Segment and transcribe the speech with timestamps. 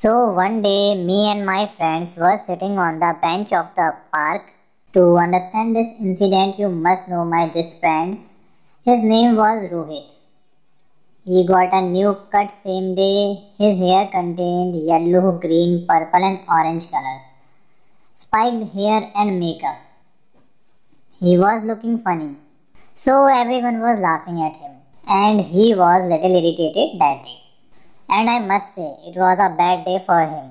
[0.00, 4.44] So one day, me and my friends were sitting on the bench of the park.
[4.94, 8.26] To understand this incident, you must know my this friend.
[8.82, 10.08] His name was Rohit.
[11.26, 13.44] He got a new cut same day.
[13.58, 17.26] His hair contained yellow, green, purple, and orange colors,
[18.14, 19.80] spiked hair, and makeup.
[21.18, 22.36] He was looking funny.
[22.94, 24.76] So everyone was laughing at him,
[25.06, 27.39] and he was little irritated that day.
[28.12, 30.46] And I must say, it was a bad day for him.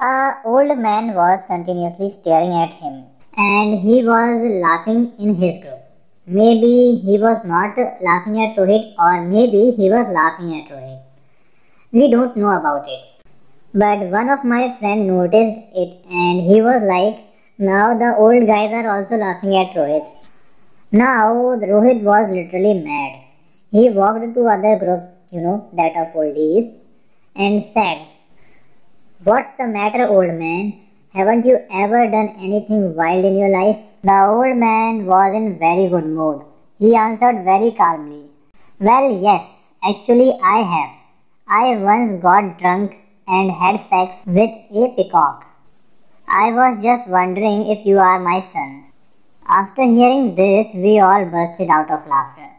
[0.00, 3.04] A old man was continuously staring at him,
[3.36, 5.82] and he was laughing in his group.
[6.26, 11.02] Maybe he was not laughing at Rohit, or maybe he was laughing at Rohit.
[11.92, 13.02] We don't know about it.
[13.74, 15.92] But one of my friend noticed it,
[16.22, 17.18] and he was like,
[17.58, 20.06] "Now the old guys are also laughing at Rohit."
[21.04, 21.24] Now
[21.72, 23.12] Rohit was literally mad.
[23.70, 26.74] He walked to other group, you know, that of old oldies,
[27.36, 28.06] and said,
[29.22, 30.80] What's the matter, old man?
[31.12, 33.78] Haven't you ever done anything wild in your life?
[34.02, 36.42] The old man was in very good mood.
[36.78, 38.26] He answered very calmly,
[38.78, 39.44] Well, yes,
[39.82, 40.96] actually I have.
[41.46, 45.46] I once got drunk and had sex with a peacock.
[46.26, 48.84] I was just wondering if you are my son.
[49.46, 52.50] After hearing this, we all bursted out of laughter.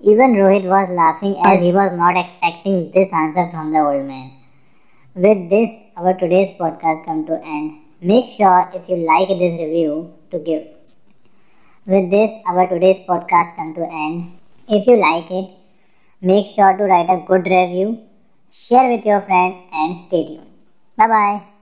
[0.00, 4.30] Even Rohit was laughing as he was not expecting this answer from the old man.
[5.14, 7.80] With this, our today's podcast come to end.
[8.00, 10.68] Make sure if you like this review to give.
[11.84, 14.38] With this, our today's podcast come to end.
[14.68, 15.50] If you like it,
[16.20, 17.98] make sure to write a good review,
[18.52, 20.46] share with your friend, and stay tuned.
[20.96, 21.57] Bye bye.